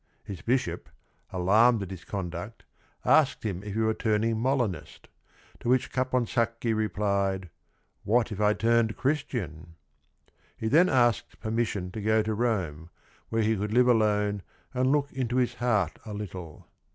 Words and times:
His 0.23 0.41
bishop, 0.41 0.89
alarmed 1.31 1.83
at 1.83 1.91
his 1.91 2.05
conduct, 2.05 2.63
asked 3.05 3.43
him 3.43 3.61
if 3.61 3.75
he 3.75 3.79
were 3.81 3.93
turning 3.93 4.35
Molinist, 4.39 5.09
to 5.59 5.69
which 5.69 5.91
Caponsacchi 5.91 6.73
replied, 6.73 7.51
"what 8.03 8.31
if 8.31 8.41
I 8.41 8.55
turned 8.55 8.97
Christian?" 8.97 9.75
He 10.57 10.67
then 10.69 10.89
asked 10.89 11.39
permission 11.39 11.91
to 11.91 12.01
go 12.01 12.23
to 12.23 12.33
Rome, 12.33 12.89
where 13.29 13.43
he 13.43 13.55
could 13.55 13.73
live 13.73 13.87
alone 13.87 14.41
and 14.73 14.91
look 14.91 15.13
into 15.13 15.35
his 15.35 15.53
heart 15.53 15.99
a 16.03 16.15
little. 16.15 16.65